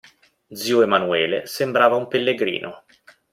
[0.61, 2.73] Zio Emanuele sembrava un pellegrino.